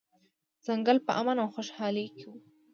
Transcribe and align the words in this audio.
ځنګل 0.65 0.97
په 1.07 1.11
امن 1.19 1.37
او 1.43 1.47
خوشحالۍ 1.55 2.07
کې 2.15 2.23
و. 2.29 2.31